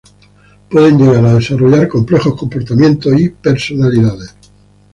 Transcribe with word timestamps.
Pueden 0.67 0.97
llegar 0.97 1.23
a 1.27 1.35
desarrollar 1.35 1.87
complejos 1.87 2.35
comportamientos 2.35 3.21
y 3.21 3.29
personalidades. 3.29 4.35